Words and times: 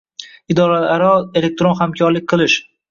idoralararo 0.53 1.13
elektron 1.43 1.81
hamkorlik 1.83 2.29
qilish 2.35 2.63